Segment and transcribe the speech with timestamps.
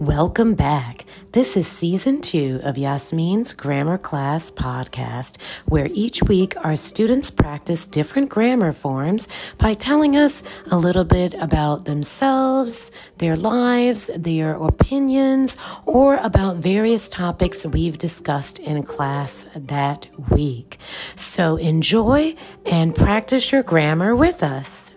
[0.00, 1.04] Welcome back.
[1.32, 7.84] This is season two of Yasmin's Grammar Class podcast, where each week our students practice
[7.84, 9.26] different grammar forms
[9.58, 17.08] by telling us a little bit about themselves, their lives, their opinions, or about various
[17.08, 20.78] topics we've discussed in class that week.
[21.16, 24.94] So enjoy and practice your grammar with us.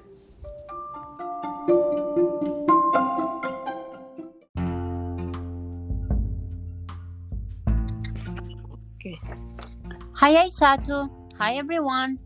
[10.21, 11.09] Hi, Aisato.
[11.39, 12.19] Hi, everyone.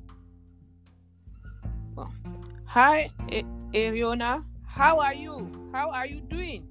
[2.66, 3.10] Hi,
[3.72, 4.44] Ariona.
[4.68, 5.48] How are you?
[5.72, 6.68] How are you doing?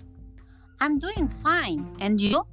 [0.80, 1.96] I'm doing fine.
[1.98, 2.44] And you?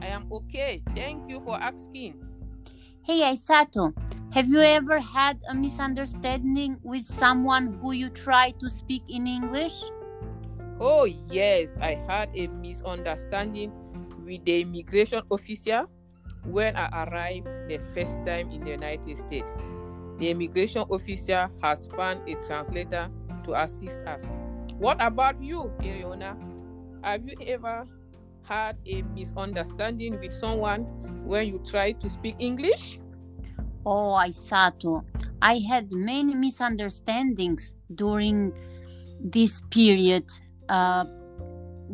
[0.00, 0.80] I am okay.
[0.94, 2.22] Thank you for asking.
[3.02, 3.90] Hey, Aisato.
[4.30, 9.82] Have you ever had a misunderstanding with someone who you try to speak in English?
[10.78, 13.72] Oh, yes, I had a misunderstanding
[14.24, 15.90] with the immigration officer
[16.44, 19.52] when I arrived the first time in the United States.
[20.18, 23.08] The immigration officer has found a translator
[23.44, 24.32] to assist us.
[24.78, 26.36] What about you, Ariona?
[27.02, 27.86] Have you ever
[28.42, 30.82] had a misunderstanding with someone
[31.24, 32.98] when you try to speak English?
[33.84, 35.04] Oh, Aisato.
[35.40, 38.52] I had many misunderstandings during
[39.20, 40.24] this period.
[40.68, 41.04] Uh,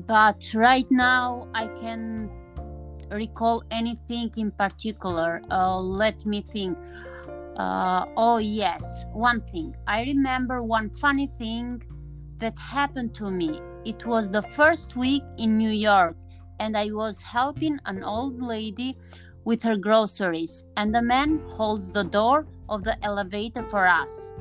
[0.06, 2.30] but right now, I can
[3.10, 5.42] recall anything in particular.
[5.50, 6.78] Uh, let me think.
[7.56, 9.74] Uh, oh, yes, one thing.
[9.86, 11.82] I remember one funny thing
[12.38, 13.60] that happened to me.
[13.84, 16.16] It was the first week in New York,
[16.60, 18.96] and I was helping an old lady
[19.44, 24.32] with her groceries, and the man holds the door of the elevator for us.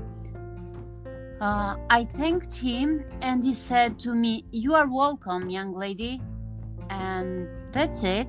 [1.40, 6.22] Uh, I thanked him, and he said to me, You are welcome, young lady.
[6.90, 7.48] And
[7.78, 8.28] that's it.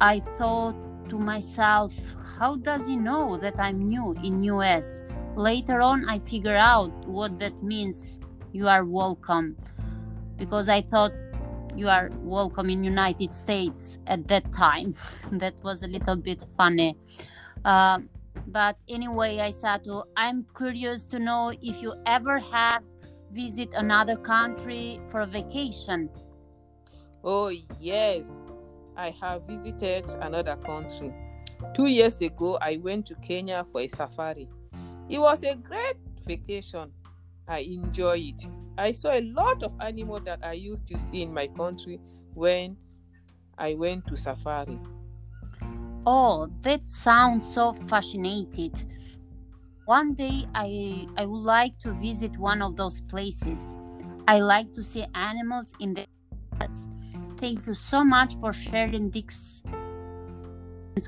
[0.00, 0.74] I thought
[1.10, 1.92] to myself,
[2.38, 5.02] how does he know that I'm new in US?
[5.36, 8.18] Later on I figure out what that means.
[8.52, 9.58] You are welcome.
[10.38, 11.12] Because I thought
[11.76, 14.94] you are welcome in United States at that time.
[15.32, 16.96] that was a little bit funny.
[17.66, 17.98] Uh,
[18.46, 22.82] but anyway, I said Aisato, I'm curious to know if you ever have
[23.32, 26.08] visit another country for vacation.
[27.22, 28.32] Oh, yes,
[28.98, 31.14] I have visited another country.
[31.74, 34.48] Two years ago, I went to Kenya for a safari.
[35.08, 36.92] It was a great vacation.
[37.48, 38.42] I enjoy it.
[38.76, 42.00] I saw a lot of animals that I used to see in my country
[42.34, 42.78] when
[43.58, 44.80] I went to safari.
[46.06, 48.72] Oh, that sounds so fascinating.
[49.86, 53.76] One day I I would like to visit one of those places.
[54.28, 56.06] I like to see animals in the
[57.38, 59.62] Thank you so much for sharing this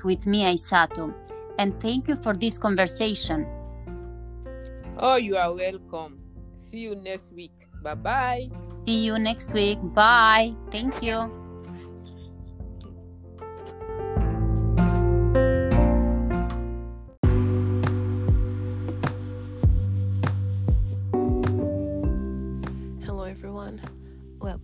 [0.03, 1.13] with me, Aisato.
[1.59, 3.45] And thank you for this conversation.
[4.97, 6.19] Oh, you are welcome.
[6.59, 7.67] See you next week.
[7.83, 8.49] Bye bye.
[8.85, 9.79] See you next week.
[9.93, 10.55] Bye.
[10.71, 11.40] Thank you.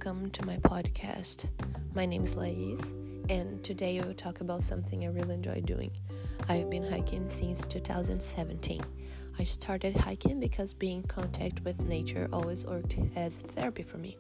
[0.08, 1.50] Welcome to my podcast.
[1.94, 2.80] My name is Lais,
[3.30, 5.92] and today I will talk about something I really enjoy doing.
[6.48, 8.82] I have been hiking since 2017.
[9.38, 14.16] I started hiking because being in contact with nature always worked as therapy for me.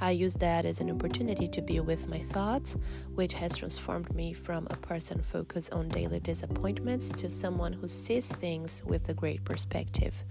[0.00, 2.76] I use that as an opportunity to be with my thoughts,
[3.14, 8.28] which has transformed me from a person focused on daily disappointments to someone who sees
[8.28, 10.24] things with a great perspective.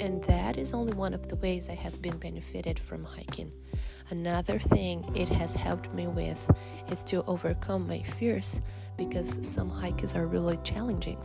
[0.00, 3.52] And that is only one of the ways I have been benefited from hiking.
[4.08, 6.50] Another thing it has helped me with
[6.90, 8.60] is to overcome my fears
[8.96, 11.18] because some hikes are really challenging.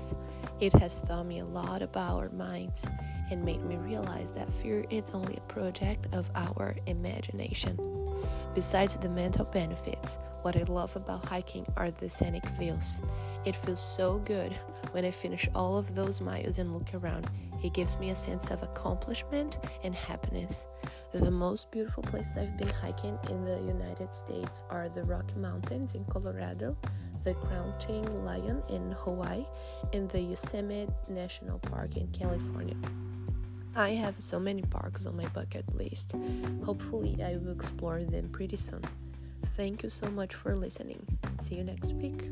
[0.59, 2.85] It has taught me a lot about our minds
[3.31, 7.77] and made me realize that fear is only a project of our imagination.
[8.53, 13.01] Besides the mental benefits, what I love about hiking are the scenic views.
[13.45, 14.53] It feels so good
[14.91, 17.29] when I finish all of those miles and look around.
[17.63, 20.67] It gives me a sense of accomplishment and happiness.
[21.13, 25.95] The most beautiful places I've been hiking in the United States are the Rocky Mountains
[25.95, 26.75] in Colorado,
[27.23, 29.45] the Crouching Lion in Hawaii,
[29.93, 32.75] and the Yosemite National Park in California.
[33.75, 36.15] I have so many parks on my bucket list.
[36.65, 38.81] Hopefully, I will explore them pretty soon.
[39.55, 41.05] Thank you so much for listening.
[41.39, 42.29] See you next week.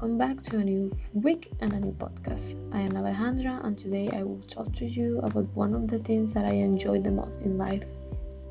[0.00, 2.54] Welcome back to a new week and a new podcast.
[2.72, 6.32] I am Alejandra, and today I will talk to you about one of the things
[6.34, 7.82] that I enjoy the most in life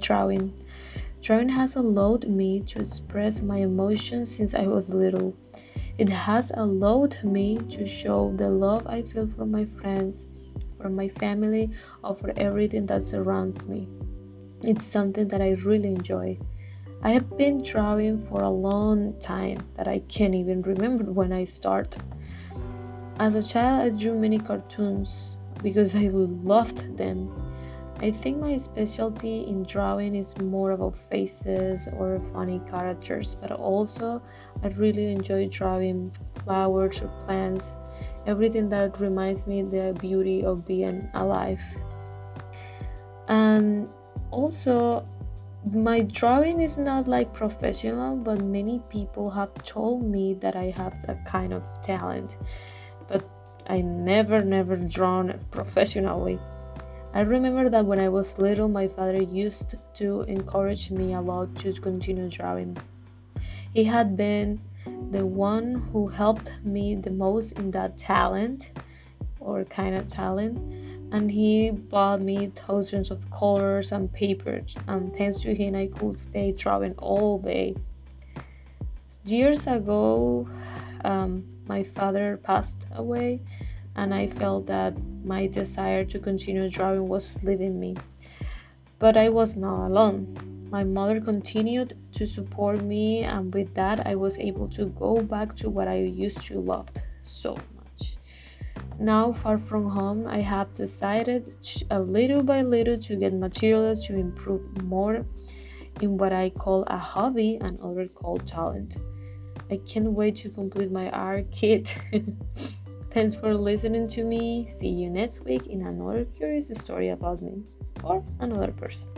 [0.01, 0.51] drawing.
[1.21, 5.33] Drawing has allowed me to express my emotions since I was little.
[5.97, 10.27] It has allowed me to show the love I feel for my friends,
[10.77, 11.71] for my family,
[12.03, 13.87] or for everything that surrounds me.
[14.63, 16.39] It's something that I really enjoy.
[17.03, 21.45] I have been drawing for a long time that I can't even remember when I
[21.45, 22.01] started.
[23.19, 27.29] As a child, I drew many cartoons because I loved them.
[27.99, 34.21] I think my specialty in drawing is more about faces or funny characters, but also
[34.63, 36.11] I really enjoy drawing
[36.43, 37.77] flowers or plants,
[38.25, 41.61] everything that reminds me the beauty of being alive.
[43.27, 43.87] And
[44.29, 45.07] also
[45.73, 50.93] my drawing is not like professional but many people have told me that i have
[51.05, 52.37] that kind of talent.
[53.07, 53.27] But
[53.67, 56.39] i never never drawn professionally.
[57.13, 61.55] I remember that when i was little my father used to encourage me a lot
[61.55, 62.77] to continue drawing.
[63.73, 64.61] He had been
[65.11, 68.71] the one who helped me the most in that talent
[69.39, 74.75] or kind of talent and he bought me thousands of colors and papers.
[74.87, 77.75] And thanks to him i could stay drawing all day.
[79.23, 80.47] Years ago
[81.03, 83.41] um, my father passed away
[83.95, 84.93] and i felt that
[85.23, 87.95] my desire to continue drawing was leaving me.
[88.99, 90.67] But i was not alone.
[90.69, 95.55] My mother continued to support me and with that i was able to go back
[95.57, 96.89] to what i used to love.
[97.23, 97.57] So
[98.99, 101.55] now, far from home, I have decided
[101.91, 105.23] a little by little to get materials to improve more
[106.01, 108.97] in what I call a hobby and other call talent.
[109.69, 111.95] I can't wait to complete my art kit.
[113.11, 114.67] Thanks for listening to me.
[114.69, 117.63] See you next week in another curious story about me
[118.03, 119.09] or another person.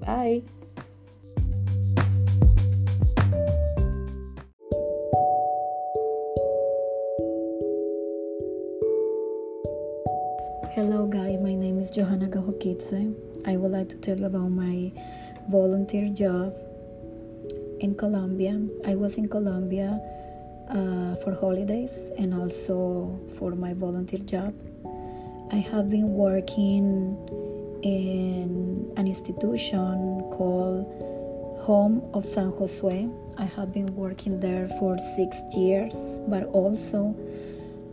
[0.00, 0.42] Bye.
[10.78, 11.40] Hello, guys.
[11.40, 13.12] My name is Johanna Gahokidze.
[13.44, 14.92] I would like to tell you about my
[15.50, 16.54] volunteer job
[17.80, 18.62] in Colombia.
[18.86, 20.00] I was in Colombia
[20.70, 24.54] uh, for holidays and also for my volunteer job.
[25.50, 27.18] I have been working
[27.82, 30.86] in an institution called
[31.62, 33.12] Home of San Josue.
[33.36, 35.96] I have been working there for six years,
[36.28, 37.16] but also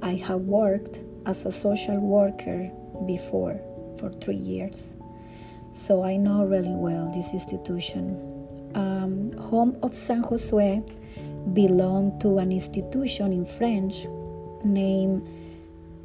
[0.04, 2.70] I have worked as a social worker
[3.06, 3.60] before
[3.98, 4.96] for three years.
[5.74, 8.16] So I know really well this institution.
[8.76, 10.84] Um, Home of San Josue
[11.54, 14.06] belonged to an institution in French
[14.64, 15.28] named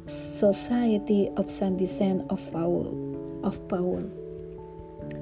[0.07, 3.41] Society of Saint Vincent of Paul.
[3.43, 4.09] Of Paul.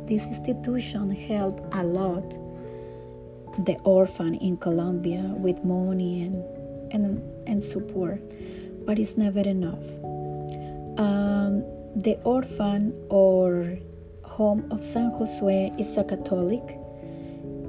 [0.07, 2.37] This institution helped a lot
[3.65, 6.43] the orphan in Colombia with money and,
[6.91, 8.21] and, and support
[8.85, 9.83] but it's never enough.
[10.99, 11.63] Um,
[11.95, 13.77] the orphan or
[14.23, 16.77] home of San Josue is a Catholic,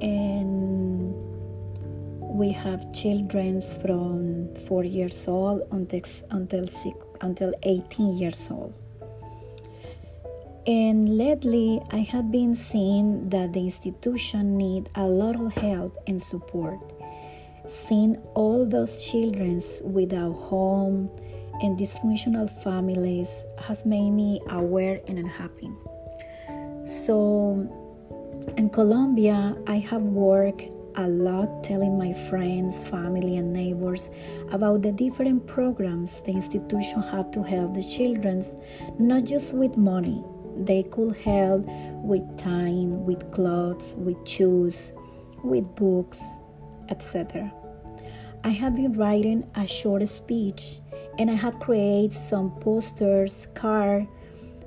[0.01, 1.13] and
[2.19, 8.73] we have children from four years old until until six, until 18 years old.
[10.67, 16.21] And lately, I have been seeing that the institution need a lot of help and
[16.21, 16.79] support
[17.69, 21.09] Seeing all those children without home
[21.61, 25.69] and dysfunctional families has made me aware and unhappy.
[26.83, 27.69] So,
[28.57, 30.63] in Colombia, I have worked
[30.95, 34.09] a lot telling my friends, family, and neighbors
[34.51, 38.43] about the different programs the institution have to help the children,
[38.99, 40.23] not just with money.
[40.57, 41.65] They could help
[42.03, 44.93] with time, with clothes, with shoes,
[45.43, 46.19] with books,
[46.91, 47.51] etc.
[48.43, 50.79] I have been writing a short speech
[51.17, 54.07] and I have created some posters, cards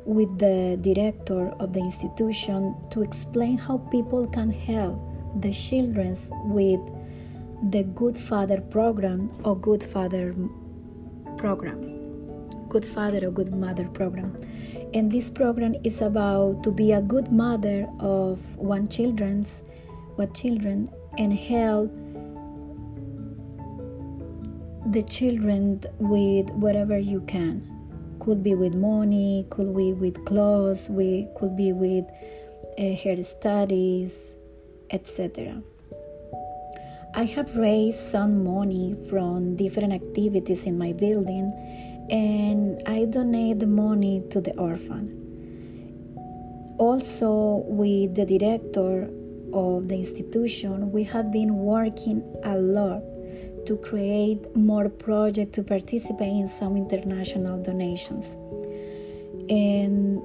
[0.05, 5.01] with the director of the institution to explain how people can help
[5.41, 6.81] the children with
[7.71, 10.35] the Good Father program or Good Father
[11.37, 11.95] program.
[12.69, 14.37] Good Father or Good Mother program.
[14.93, 19.63] And this program is about to be a good mother of one children's
[20.17, 20.89] what children
[21.19, 21.91] and help
[24.95, 27.69] the children with whatever you can
[28.21, 32.05] could be with money could be with clothes we could be with
[32.79, 34.37] uh, hair studies
[34.91, 35.61] etc
[37.17, 41.53] I have raised some money from different activities in my building
[42.11, 45.05] and I donate the money to the orphan.
[46.79, 49.09] Also, with the director
[49.53, 53.14] of the institution, we have been working a lot
[53.67, 58.37] to create more projects to participate in some international donations.
[59.51, 60.23] And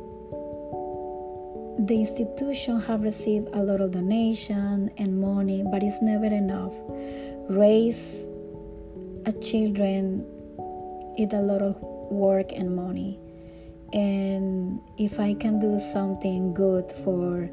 [1.87, 6.73] the institution have received a lot of donation and money, but it's never enough.
[7.49, 8.25] Raise
[9.25, 10.25] a children
[11.17, 11.81] is a lot of
[12.11, 13.19] work and money.
[13.93, 17.49] And if I can do something good for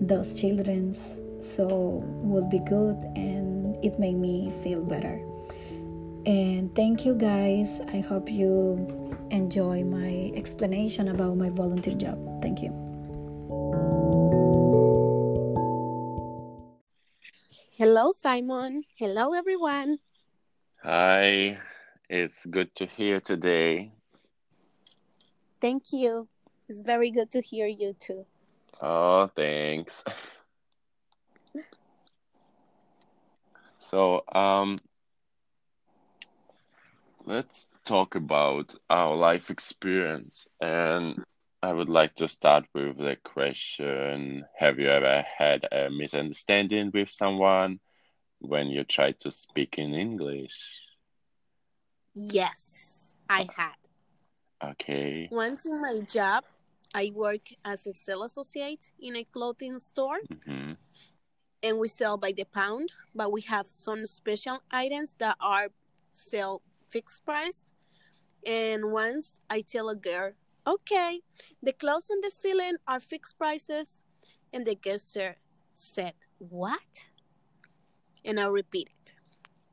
[0.00, 0.96] those children,
[1.40, 3.43] so would be good and
[3.84, 5.20] it made me feel better.
[6.26, 7.80] And thank you guys.
[7.92, 8.80] I hope you
[9.30, 12.18] enjoy my explanation about my volunteer job.
[12.40, 12.72] Thank you.
[17.76, 18.84] Hello, Simon.
[18.96, 19.98] Hello, everyone.
[20.82, 21.58] Hi,
[22.08, 23.92] it's good to hear today.
[25.60, 26.28] Thank you.
[26.68, 28.24] It's very good to hear you too.
[28.80, 30.02] Oh, thanks.
[33.94, 34.80] So, um,
[37.26, 40.48] let's talk about our life experience.
[40.60, 41.22] And
[41.62, 47.08] I would like to start with the question Have you ever had a misunderstanding with
[47.08, 47.78] someone
[48.40, 50.56] when you try to speak in English?
[52.16, 53.78] Yes, I had.
[54.72, 55.28] Okay.
[55.30, 56.42] Once in my job,
[56.92, 60.18] I work as a sales associate in a clothing store.
[60.48, 60.72] hmm
[61.64, 65.68] and we sell by the pound, but we have some special items that are
[66.12, 67.64] sell fixed price.
[68.46, 70.32] And once I tell a girl,
[70.66, 71.22] okay,
[71.62, 74.04] the clothes on the ceiling are fixed prices,
[74.52, 74.98] and the girl
[75.72, 77.08] said, what?
[78.22, 79.14] And I repeat it.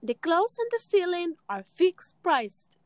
[0.01, 2.77] The clothes on the ceiling are fixed priced.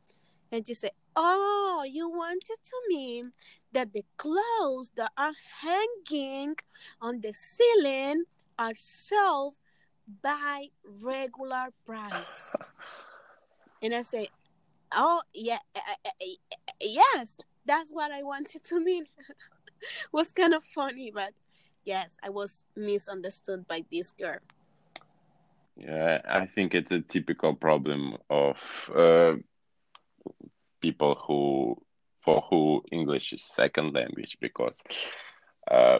[0.52, 3.32] And she said, Oh, you wanted to mean
[3.72, 5.32] that the clothes that are
[5.62, 6.56] hanging
[7.02, 8.26] on the ceiling
[8.58, 9.56] are sold
[10.22, 10.68] by
[11.02, 12.52] regular price.
[13.82, 14.30] and I say,
[14.92, 19.06] oh yeah, uh, uh, uh, yes, that's what I wanted to mean.
[20.12, 21.34] was kind of funny, but
[21.84, 24.40] yes, I was misunderstood by this girl.
[25.78, 29.36] Yeah, I think it's a typical problem of uh,
[30.82, 31.76] people who
[32.22, 34.82] for who English is second language because
[35.70, 36.00] uh,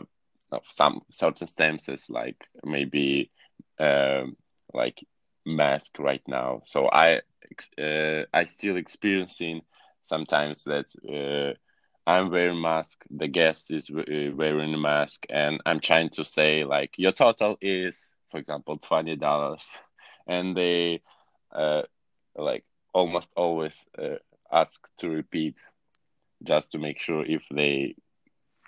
[0.52, 3.32] of some circumstances like maybe
[3.80, 4.36] um,
[4.74, 5.04] like
[5.46, 6.62] mask right now.
[6.66, 7.22] So I
[7.82, 9.62] uh, I still experiencing
[10.04, 11.54] sometimes that uh,
[12.10, 16.64] I'm wearing mask, the guest is uh, wearing a mask, and I'm trying to say
[16.64, 19.78] like your total is, for example, twenty dollars,
[20.28, 21.02] and they
[21.54, 21.84] uh,
[22.36, 24.18] like almost always uh,
[24.52, 25.56] ask to repeat
[26.44, 27.96] just to make sure if they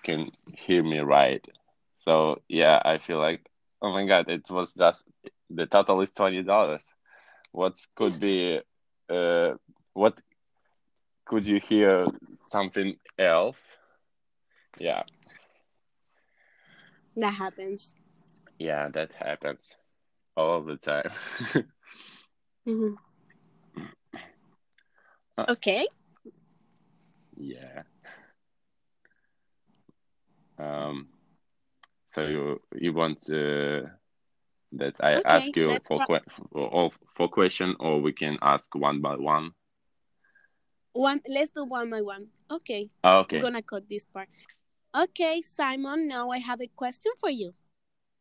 [0.04, 1.44] can hear me right.
[1.98, 3.48] So yeah, I feel like
[3.82, 5.04] oh my god, it was just
[5.50, 6.94] the total is twenty dollars.
[7.52, 8.60] What could be
[9.08, 9.54] uh
[9.94, 10.18] what
[11.26, 12.06] could you hear
[12.48, 13.76] something else?
[14.78, 15.02] Yeah.
[17.16, 17.94] That happens.
[18.58, 19.76] Yeah, that happens
[20.36, 21.10] all the time.
[22.66, 22.96] Mhm.
[25.48, 25.86] Okay.
[27.36, 27.82] yeah.
[30.58, 31.08] Um
[32.18, 33.88] so you you want uh,
[34.72, 38.74] that I Okay, ask you for que- for, all- for question or we can ask
[38.74, 39.52] one by one?
[40.92, 41.20] One.
[41.28, 42.28] Let's do one by one.
[42.50, 42.90] Okay.
[43.04, 43.36] Ah, Okay.
[43.38, 44.28] I'm gonna cut this part.
[44.94, 46.08] Okay, Simon.
[46.08, 47.54] Now I have a question for you.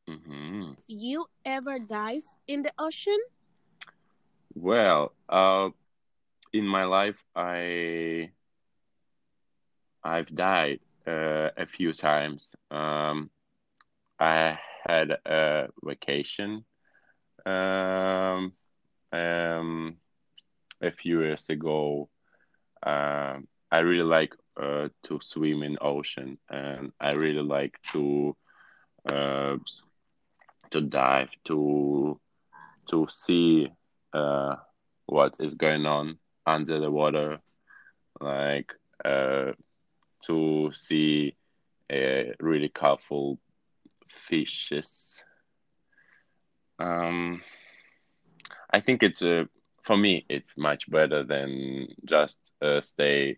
[0.07, 3.19] hmm Have you ever dive in the ocean?
[4.55, 5.69] Well, uh,
[6.53, 8.31] in my life, I
[10.03, 12.55] I've died uh, a few times.
[12.71, 13.29] Um,
[14.19, 16.65] I had a vacation
[17.45, 18.53] um,
[19.11, 19.97] um,
[20.81, 22.09] a few years ago.
[22.83, 28.35] Um, I really like uh, to swim in ocean, and I really like to
[29.11, 29.57] uh,
[30.71, 32.19] to dive to
[32.89, 33.69] to see
[34.13, 34.55] uh,
[35.05, 37.39] what is going on under the water,
[38.19, 39.51] like uh,
[40.25, 41.35] to see
[42.39, 43.39] really colorful
[44.09, 45.23] fishes.
[46.79, 47.41] Um,
[48.71, 49.45] I think it's uh,
[49.81, 53.37] for me it's much better than just uh, stay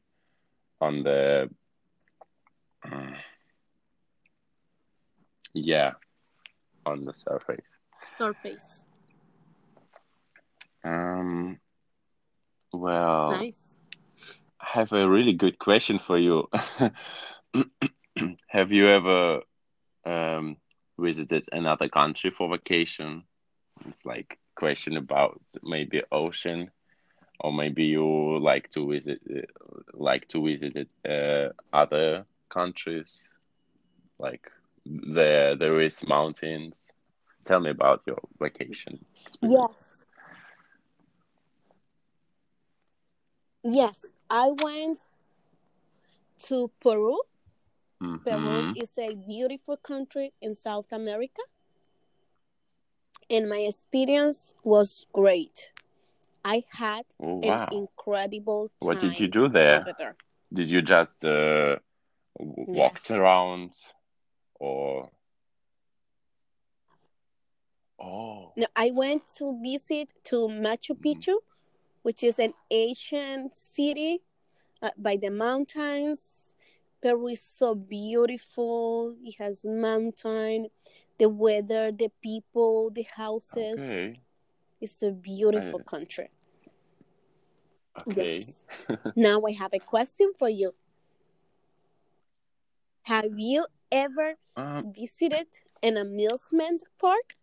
[0.81, 1.49] on the
[2.83, 3.11] uh,
[5.53, 5.91] yeah
[6.85, 7.77] on the surface.
[8.17, 8.85] Surface.
[10.83, 11.59] Um.
[12.71, 13.77] Well, Nice.
[14.61, 16.47] I have a really good question for you.
[18.47, 19.41] Have you ever
[20.05, 20.57] um
[20.97, 23.23] visited another country for vacation?
[23.87, 26.71] It's like question about maybe ocean,
[27.39, 29.19] or maybe you like to visit
[29.93, 33.29] like to visit it, uh, other countries,
[34.19, 34.51] like
[34.85, 36.91] there there is mountains.
[37.45, 39.65] Tell me about your vacation experience.
[39.71, 40.05] Yes.
[43.63, 44.05] Yes.
[44.29, 45.01] I went
[46.47, 47.19] to Peru.
[48.23, 51.41] Peru hmm is a beautiful country in South America,
[53.29, 55.71] and my experience was great.
[56.43, 57.67] I had Oh an wow.
[57.71, 59.83] incredible What did you do there?
[59.97, 60.15] there.
[60.53, 61.77] Did you just uh,
[62.39, 63.11] walked Yes.
[63.11, 63.73] around
[64.59, 65.09] or
[67.99, 71.03] oh No, I went to visit to Machu mhm.
[71.05, 71.35] Picchu,
[72.03, 74.21] which is an ancient city
[74.81, 76.55] uh, by the mountains.
[77.01, 79.15] Peru is so beautiful.
[79.23, 80.67] It has mountain,
[81.17, 83.79] the weather, the people, the houses.
[83.79, 84.19] okay
[84.81, 86.29] It's a beautiful country.
[88.07, 88.53] okay Yes.
[89.15, 90.73] Now I have a question for you.
[93.03, 95.47] Have you ever um visited
[95.81, 97.35] an amusement park?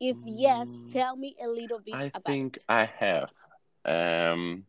[0.00, 2.04] If yes, mm, tell me a little bit about.
[2.04, 2.64] I about think it.
[2.68, 3.30] I have
[3.84, 4.64] um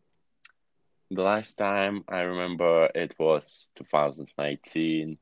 [1.10, 5.18] the last time I remember it was 2019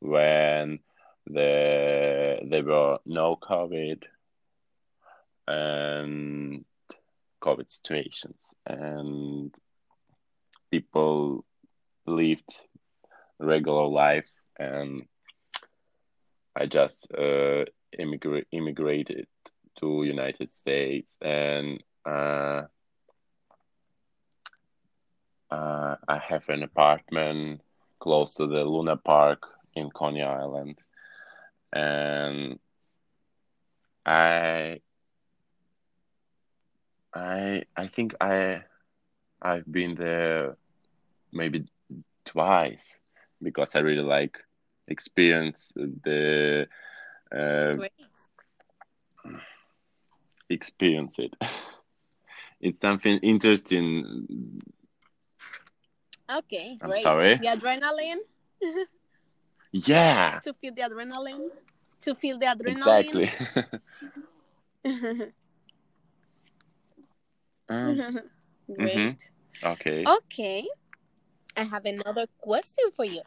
[0.00, 0.80] when
[1.26, 4.04] the there were no COVID
[5.48, 6.64] and
[7.42, 8.54] COVID situations.
[8.66, 9.54] And
[10.70, 11.44] people
[12.06, 12.66] lived
[13.38, 15.04] regular life and
[16.54, 17.64] I just uh,
[17.98, 19.26] immigra- immigrated
[19.78, 22.62] to United States and uh,
[25.50, 27.60] uh, I have an apartment
[27.98, 30.78] close to the Luna Park in Coney Island
[31.72, 32.58] and
[34.04, 34.80] I
[37.14, 38.62] I I think I
[39.42, 40.56] I've been there
[41.32, 41.66] maybe
[42.24, 43.00] twice
[43.42, 44.38] because I really like
[44.88, 46.68] experience the
[47.32, 47.76] uh,
[50.48, 51.34] experience it.
[52.60, 54.60] it's something interesting.
[56.38, 57.02] Okay, I'm great.
[57.02, 57.36] sorry.
[57.36, 58.22] The adrenaline
[59.72, 61.48] Yeah, to feel the adrenaline,
[62.02, 63.26] to feel the adrenaline.
[63.26, 63.30] exactly.
[67.68, 68.22] um,
[68.74, 69.30] Great.
[69.64, 70.04] okay.
[70.06, 70.66] Okay,
[71.56, 73.22] I have another question for you.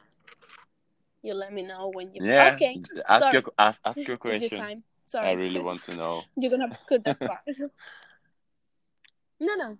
[1.21, 2.21] You let me know when you.
[2.23, 3.33] Yeah, Okay, ask sorry.
[3.33, 4.59] your ask ask your It's your question.
[4.59, 4.83] time.
[5.21, 6.21] I really want to know.
[6.37, 7.41] You're gonna put this part.
[9.39, 9.77] no, no.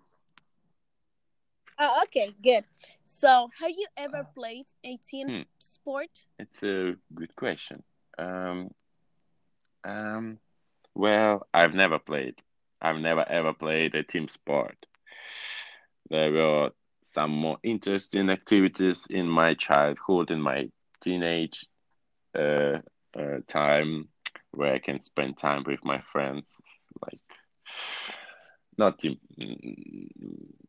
[1.79, 2.65] Oh, okay, good.
[3.05, 5.41] So, have you ever played a team Hmm.
[5.57, 6.25] sport?
[6.39, 7.83] It's a good question.
[8.17, 8.69] Um,
[9.83, 10.39] um,
[10.95, 12.35] well, I've never played.
[12.81, 14.75] I've never ever played a team sport.
[16.09, 20.69] There were some more interesting activities in my childhood, in my
[21.01, 21.65] teenage
[22.37, 22.79] uh,
[23.17, 24.09] uh, time,
[24.51, 26.49] where I can spend time with my friends,
[27.01, 27.19] like
[28.77, 29.17] not team,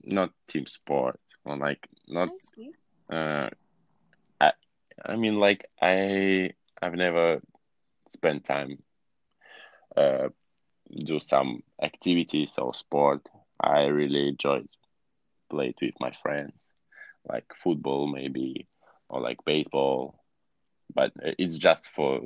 [0.02, 2.28] not team sport, or like not.
[2.28, 3.14] I.
[3.14, 3.50] Uh,
[4.40, 4.52] I,
[5.04, 7.40] I mean, like I, I've never
[8.10, 8.82] spent time
[9.96, 10.28] uh,
[10.94, 13.28] do some activities or sport.
[13.60, 14.68] I really enjoyed
[15.50, 16.68] played with my friends,
[17.28, 18.66] like football maybe,
[19.08, 20.20] or like baseball.
[20.94, 22.20] But it's just for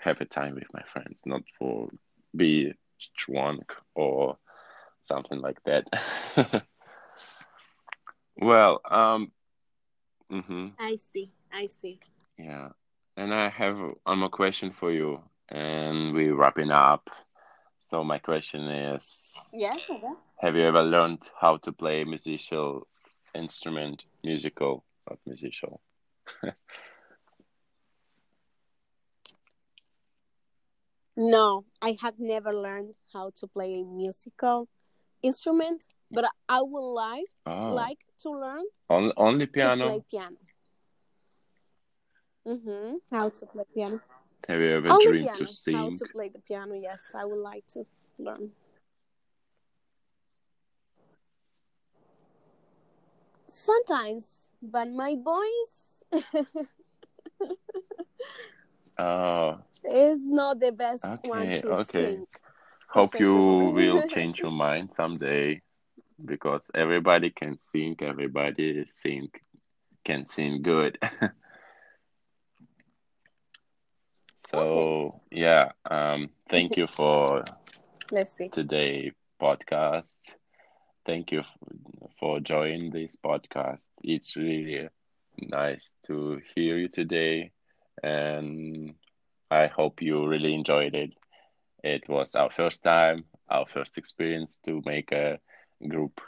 [0.00, 1.88] have a time with my friends, not for
[2.34, 2.74] be
[3.16, 4.36] drunk or
[5.02, 5.86] something like that.
[8.36, 9.32] well, um,
[10.30, 11.30] hmm I see.
[11.52, 11.98] I see.
[12.38, 12.68] yeah,
[13.16, 17.10] and I have one more question for you, and we're wrapping up.
[17.88, 20.12] So my question is, Yes, okay.
[20.38, 22.86] have you ever learned how to play a musical
[23.34, 24.02] instrument?
[24.24, 25.80] Musical, not musical.
[31.16, 34.68] No, I have never learned how to play a musical
[35.22, 40.04] instrument, but I would like Oh, like to learn on, only to play piano?
[40.10, 40.36] piano.
[42.46, 42.96] Mm-hmm.
[43.10, 44.00] How to play piano?
[44.48, 45.38] Have you ever Only dreamed piano.
[45.38, 45.76] to sing?
[45.76, 46.74] How to play the piano?
[46.74, 47.86] Yes, I would like to
[48.18, 48.50] learn.
[53.46, 56.02] Sometimes, but my voice
[58.98, 59.58] Oh,
[59.90, 62.06] is not the best one to okay.
[62.14, 62.26] sing.
[62.92, 63.34] Hope you
[63.74, 65.60] will change your mind someday
[66.24, 69.30] because everybody can sing, everybody sing
[70.04, 70.98] can sing good.
[74.36, 77.44] so yeah, um, thank you for
[78.10, 78.50] Let's see.
[78.50, 80.18] today podcast.
[81.06, 81.42] Thank you
[82.18, 83.86] for joining this podcast.
[84.02, 84.88] It's really
[85.38, 87.52] nice to hear you today,
[88.02, 88.94] and
[89.50, 91.12] I hope you really enjoyed it.
[91.82, 95.38] It was our first time, our first experience to make a
[95.88, 96.20] group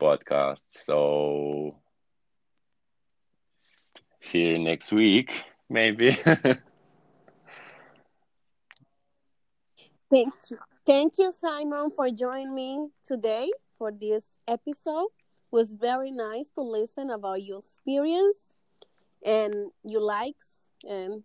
[0.00, 0.66] podcast.
[0.70, 1.76] So,
[4.20, 5.30] here next week,
[5.68, 6.16] maybe.
[10.10, 10.58] Thank you.
[10.86, 15.06] Thank you, Simon, for joining me today for this episode.
[15.06, 18.48] It was very nice to listen about your experience
[19.24, 21.24] and your likes and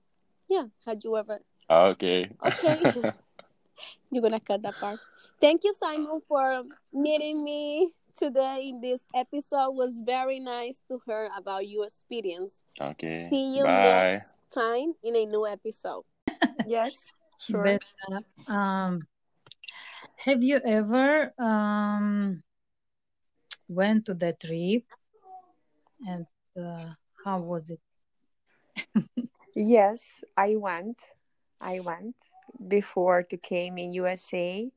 [0.49, 2.29] yeah, had you ever okay.
[2.45, 2.79] Okay.
[4.11, 4.99] you're gonna cut that part.
[5.41, 9.69] Thank you, Simon, for meeting me today in this episode.
[9.69, 12.63] It was very nice to hear about your experience.
[12.79, 13.27] okay.
[13.29, 14.11] See you Bye.
[14.11, 16.03] next time in a new episode.
[16.67, 17.07] Yes,
[17.39, 17.63] sure.
[17.63, 17.83] But,
[18.49, 19.07] uh, um,
[20.17, 22.41] have you ever um,
[23.67, 24.83] went to the trip
[26.07, 26.25] and
[26.57, 26.89] uh,
[27.23, 27.79] how was it?
[29.55, 30.97] Yes, I went.
[31.61, 32.15] I went
[32.67, 34.69] before to came in USA.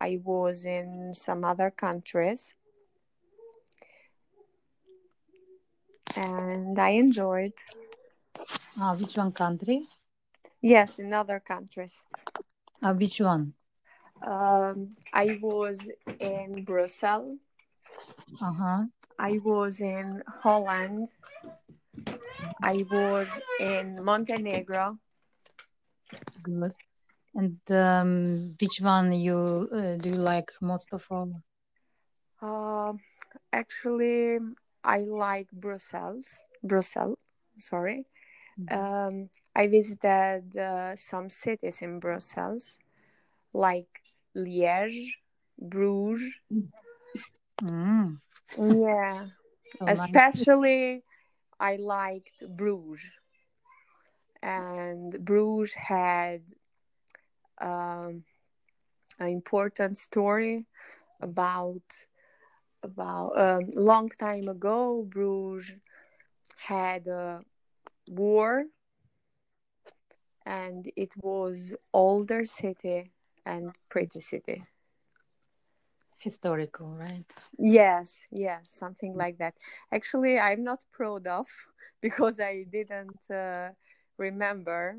[0.00, 2.54] I was in some other countries
[6.16, 7.52] and I enjoyed.
[8.80, 9.82] Uh, which one country?
[10.60, 12.04] Yes, in other countries.
[12.82, 13.54] Uh, which one?
[14.26, 15.90] Um, I was
[16.20, 17.38] in Brussels.
[18.40, 18.84] Uh huh.
[19.18, 21.08] I was in Holland.
[22.62, 23.28] I was
[23.60, 24.98] in Montenegro.
[26.42, 26.74] Good.
[27.34, 31.42] And um, which one you uh, do you like most of all?
[32.40, 32.94] Uh,
[33.52, 34.38] actually,
[34.84, 36.46] I like Brussels.
[36.62, 37.18] Brussels,
[37.58, 38.06] sorry.
[38.70, 42.78] Um, I visited uh, some cities in Brussels,
[43.52, 44.02] like
[44.36, 45.14] Liège,
[45.58, 46.24] Bruges.
[47.62, 48.18] Mm,
[48.58, 49.28] Yeah,
[49.78, 50.22] so nice.
[50.24, 51.02] especially
[51.60, 53.10] I liked Bruges,
[54.42, 56.42] and Bruges had
[57.62, 58.24] um,
[59.18, 60.66] an important story
[61.20, 61.82] about
[62.82, 65.04] about a um, long time ago.
[65.08, 65.74] Bruges
[66.56, 67.42] had a
[68.08, 68.66] war,
[70.46, 73.12] and it was older city
[73.44, 74.64] and pretty city.
[76.18, 77.26] Historical, right?
[77.58, 79.54] Yes, yes, something like that.
[79.92, 81.46] Actually, I'm not proud of
[82.02, 83.70] because I didn't uh,
[84.18, 84.96] remember.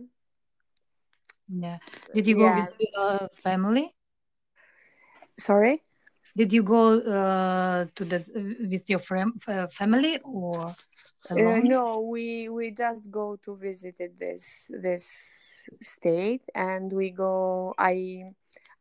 [1.47, 1.79] Yeah.
[2.13, 2.53] Did you go Yeah.
[2.53, 3.93] with uh, family?
[5.38, 5.84] Sorry?
[6.36, 8.19] Did you go uh, to the
[8.71, 10.75] with your fam- uh, family or
[11.29, 15.06] Uh, no, we we just go to visit this this
[15.82, 17.73] state, and we go.
[17.77, 18.32] I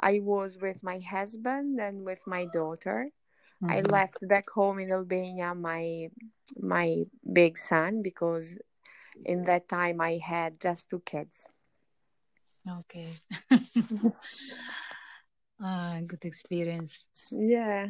[0.01, 3.11] I was with my husband and with my daughter.
[3.69, 3.83] I Mhm.
[3.83, 6.11] left back home in Albania my
[6.59, 8.57] my big son because
[9.25, 11.49] in that time I had just two kids.
[12.69, 13.09] Okay.
[15.65, 17.07] Ah, good experience.
[17.31, 17.87] Yeah.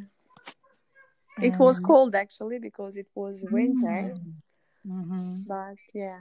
[1.40, 4.14] It was Um, cold actually because it was winter,
[4.86, 5.44] mhm.
[5.46, 6.20] but yeah.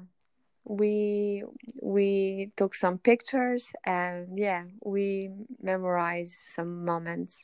[0.64, 1.44] We
[1.82, 7.44] we took some pictures and yeah, we memorized some moments.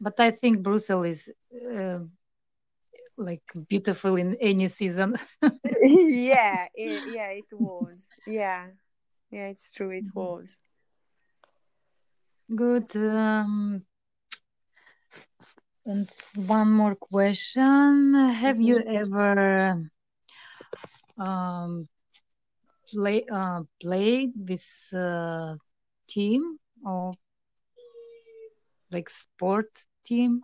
[0.00, 1.32] But I think Brussels is
[1.72, 2.00] uh,
[3.16, 5.16] like beautiful in any season.
[5.80, 8.06] yeah, it, yeah, it was.
[8.26, 8.66] Yeah.
[9.36, 10.56] Yeah, it's true it was.
[12.54, 12.96] Good.
[12.96, 13.82] Um,
[15.84, 16.08] and
[16.46, 18.14] one more question.
[18.14, 19.90] Have you ever
[21.18, 21.86] um,
[22.88, 25.56] play uh, played with uh,
[26.08, 27.12] team or
[28.90, 29.68] like sport
[30.02, 30.40] team?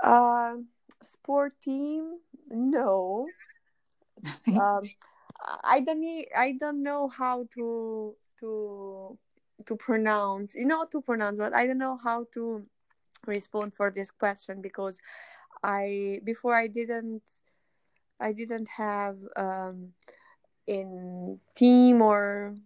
[0.00, 0.58] Uh,
[1.02, 2.20] sport team?
[2.48, 3.26] No.
[4.46, 4.82] um,
[5.66, 9.18] I don't need, I don't know how to to
[9.66, 10.54] to pronounce.
[10.54, 12.64] You know to pronounce, but I don't know how to
[13.26, 14.98] respond for this question because
[15.62, 17.22] I before I didn't
[18.20, 19.92] I didn't have um
[20.66, 22.56] in team or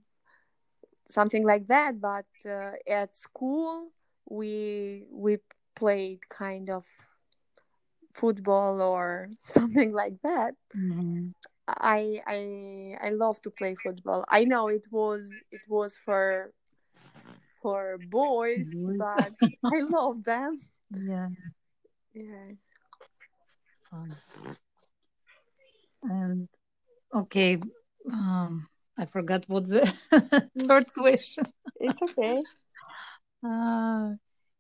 [1.09, 3.91] something like that but uh, at school
[4.29, 5.39] we we
[5.75, 6.85] played kind of
[8.15, 11.35] football or something like that Mhm.
[11.79, 14.25] I I I love to play football.
[14.29, 16.53] I know it was it was for
[17.63, 19.35] for boys, but
[19.73, 20.61] I love them.
[20.91, 21.29] Yeah,
[22.15, 22.53] Yeah.
[23.91, 24.17] fun.
[26.03, 26.49] And
[27.15, 27.59] okay,
[28.13, 29.87] um, I forgot what the
[30.67, 31.45] third question.
[31.81, 32.45] It's okay.
[33.45, 34.15] Uh,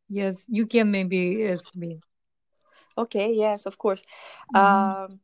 [0.08, 2.00] yes, you can maybe ask me.
[2.96, 4.02] Okay, yes, of course.
[4.50, 4.96] Mhm.
[5.00, 5.20] Um,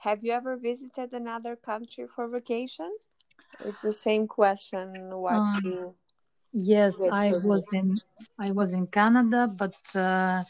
[0.00, 2.90] have you ever visited another country for vacation?
[3.60, 5.94] It's the same question what Um, you
[6.52, 8.00] Yes, I was in
[8.38, 10.42] I was in Canada, but uh,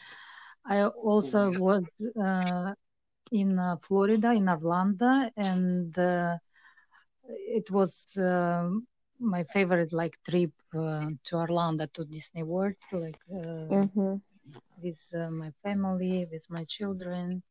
[0.65, 1.85] I also was
[2.21, 2.73] uh,
[3.31, 6.37] in uh, Florida, in Orlando, and uh,
[7.59, 8.87] it was um
[9.19, 14.15] my favorite like trip uh, to Orlando to Disney World, like uh, Mm-hmm.
[14.83, 17.43] with uh, my family, with my children,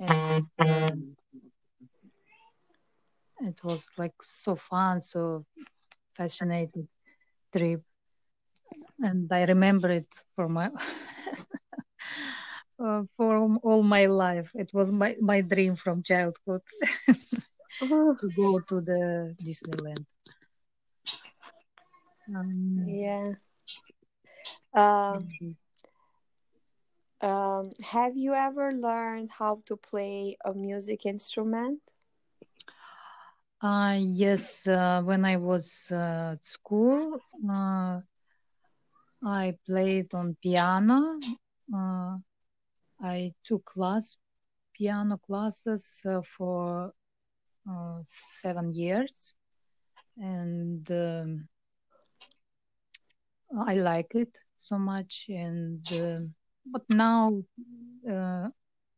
[0.00, 0.92] and uh,
[3.40, 5.44] it was like so fun, so
[6.16, 6.88] fascinating
[7.54, 7.82] trip.
[9.02, 10.70] and I remember it for my
[12.84, 14.50] uh, for all my life.
[14.54, 16.62] It was my, my dream from childhood
[17.80, 20.06] to go to the Disneyland.
[22.34, 23.34] Um, Yeah.
[24.74, 25.28] Um,
[27.22, 31.80] um, have you ever learned how to play a music instrument?
[33.62, 38.00] uh, yes, uh, when I was uh, at school, uh,
[39.24, 41.18] I played on piano.
[41.74, 42.18] Uh,
[43.00, 44.16] I took class
[44.74, 46.92] piano classes uh, for
[48.04, 49.34] seven years,
[50.16, 51.48] and um,
[53.56, 55.26] I like it so much.
[55.28, 56.20] And uh,
[56.72, 57.42] but now,
[58.08, 58.48] uh,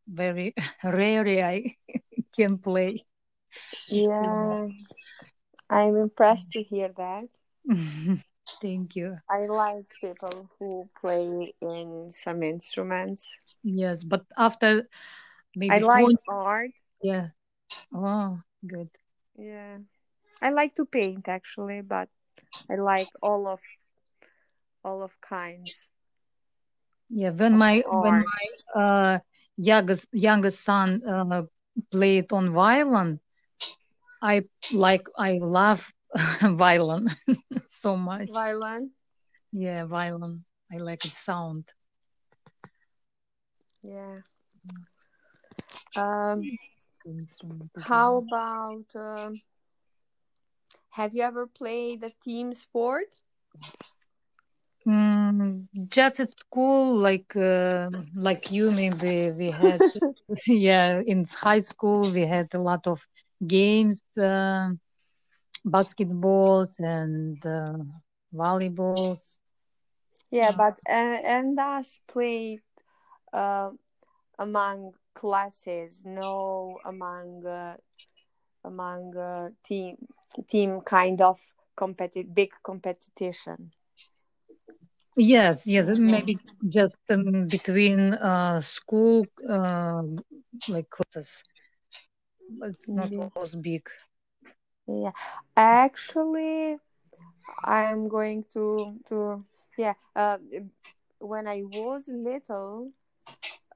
[0.06, 0.54] very
[0.84, 1.76] rarely I
[2.36, 3.04] can play.
[3.88, 4.68] Yeah,
[5.70, 7.28] I'm impressed to hear that.
[8.62, 9.14] Thank you.
[9.28, 13.38] I like people who play in some instruments.
[13.64, 14.86] Yes, but after
[15.56, 16.70] maybe I like 20 art.
[17.02, 17.28] yeah.
[17.94, 18.88] Oh, good.
[19.36, 19.78] Yeah.
[20.40, 22.08] I like to paint actually, but
[22.70, 23.60] I like all of
[24.84, 25.91] all of kinds.
[27.14, 29.18] Yeah, when my when my uh
[29.56, 31.42] youngest youngest son uh,
[31.90, 33.20] played on violin,
[34.22, 35.92] I like I love
[36.42, 37.10] violin
[37.68, 38.30] so much.
[38.30, 38.90] Violin.
[39.52, 40.44] Yeah, violin.
[40.72, 41.64] I like its sound.
[43.82, 44.20] Yeah.
[45.96, 46.42] Um,
[47.04, 49.42] Good instrument as how about um
[50.90, 53.08] have you ever played a team sport?
[54.86, 59.82] Mm, just at school, like uh, like you, maybe we had
[60.46, 63.06] yeah in high school we had a lot of
[63.46, 64.70] games, uh,
[65.66, 67.78] basketballs and uh,
[68.34, 69.38] volleyballs.
[70.30, 72.62] Yeah, but uh, and us played
[73.32, 73.70] uh,
[74.38, 77.76] among classes, no among uh,
[78.64, 79.96] among uh, team
[80.48, 83.72] team kind of competi- big competition.
[85.16, 90.02] Yes, yes, maybe just um, between uh, school uh,
[90.68, 91.42] like classes,
[92.58, 93.28] but it's not Yeah.
[93.34, 93.82] always big.
[94.86, 95.12] Yeah.
[95.56, 96.78] Actually,
[97.64, 99.44] I'm going to to
[99.76, 99.94] yeah.
[100.14, 100.38] Uh,
[101.20, 102.90] when I was little,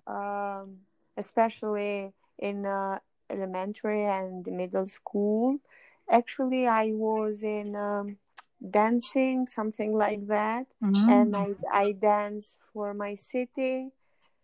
[0.06, 0.78] um,
[1.16, 2.98] especially in uh,
[3.30, 5.58] elementary and middle school,
[6.10, 8.18] actually I was in um,
[8.60, 11.56] dancing, something like that, and Mm.
[11.72, 13.90] I I dance for my city.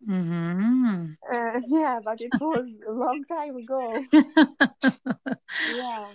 [0.06, 4.02] hmm Uh, yeah, but it was a long time ago.
[5.68, 6.06] Yeah,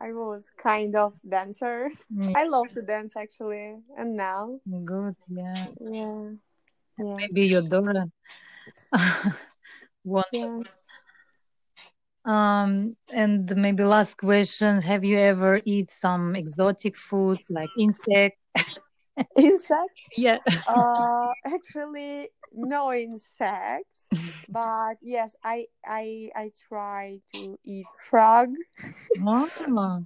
[0.00, 1.90] I was kind of dancer.
[2.10, 5.66] Yeah, I love to dance actually, and now, good, yeah.
[5.80, 6.30] yeah,
[6.98, 8.06] yeah, Maybe your daughter
[10.04, 10.28] wants.
[10.32, 10.58] yeah.
[12.24, 18.38] Um, and maybe last question, have you ever eat some exotic food like insect?
[19.36, 20.08] Insects?
[20.16, 20.38] Yeah.
[20.66, 24.10] Uh, actually, no insects,
[24.48, 28.48] but yes, I I I try to eat frog.
[29.20, 30.04] Oh,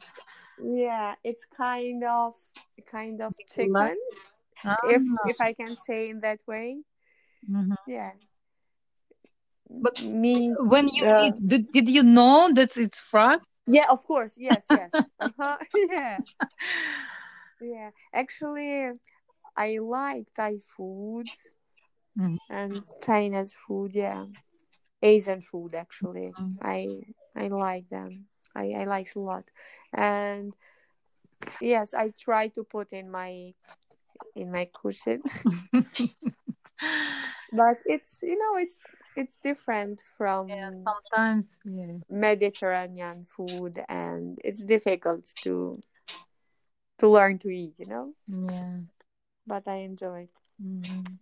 [0.58, 2.34] Yeah, it's kind of
[2.90, 3.96] kind of chicken,
[4.82, 6.82] if ah, if I can say in that way.
[7.48, 7.76] mhm.
[7.86, 8.12] Yeah,
[9.80, 13.40] But me when you Uh, eat, did, did you know that it's frog?
[13.66, 14.34] yeah, of course.
[14.36, 15.02] Yes, yes.
[15.20, 15.56] Uh-huh.
[15.74, 16.20] Yeah,
[17.60, 17.90] yeah.
[18.12, 18.90] Actually,
[19.56, 21.28] I like Thai food
[22.16, 22.38] Mhm.
[22.48, 23.94] and Chinese food.
[23.94, 24.26] Yeah,
[25.02, 25.74] Asian food.
[25.74, 26.58] Actually, Mhm.
[26.62, 27.02] I
[27.36, 28.26] I like them.
[28.54, 29.50] I I like a lot,
[29.92, 30.54] and
[31.60, 33.54] yes, I try to put in my
[34.34, 35.22] in my cushion.
[37.52, 38.80] but it's you know it's
[39.16, 41.98] it's different from yeah, sometimes yeah.
[42.10, 45.80] Mediterranean food, and it's difficult to
[46.98, 47.74] to learn to eat.
[47.78, 48.14] You know.
[48.26, 48.78] Yeah.
[49.46, 50.38] But I enjoy it.
[50.62, 51.18] Mhm.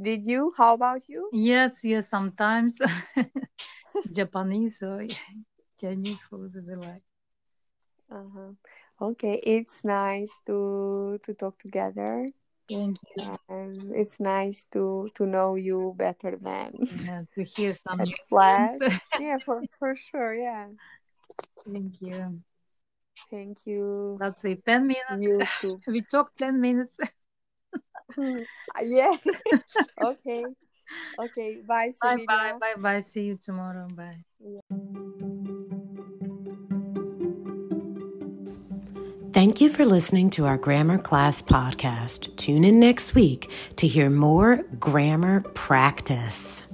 [0.00, 0.52] Did you?
[0.56, 1.28] How about you?
[1.32, 2.78] Yes, yes, sometimes
[4.12, 5.06] Japanese or
[5.80, 7.02] Chinese food we like.
[8.10, 8.52] Uh-huh.
[9.00, 12.30] Okay, it's nice to to talk together,
[12.68, 13.38] Thank you.
[13.48, 16.72] and it's nice to to know you better than
[17.04, 18.14] Yeah, to hear some new
[19.18, 20.34] Yeah, for for sure.
[20.34, 20.68] Yeah.
[21.64, 22.40] Thank you.
[23.30, 24.16] Thank you.
[24.20, 24.64] That's it.
[24.64, 25.64] Ten minutes.
[25.86, 26.98] We talked ten minutes.
[28.14, 28.40] Hmm,
[28.74, 29.16] uh, yeah.
[30.02, 30.44] okay.
[31.18, 31.62] Okay.
[31.66, 33.00] Bye, Bye bye bye bye.
[33.00, 33.86] See you tomorrow.
[33.88, 34.24] Bye.
[39.38, 42.34] Thank you for listening to our grammar class podcast.
[42.34, 46.64] Tune in next week to hear more grammar practice.